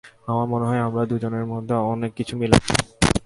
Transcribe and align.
আমার 0.29 0.47
মনে 0.47 0.65
হয় 0.65 0.81
আমারা 0.87 1.03
দুজনের 1.05 1.45
মধ্যে 1.45 1.75
অনেককিছু 1.93 2.33
মিল 2.39 2.51
রয়েছে। 2.53 2.73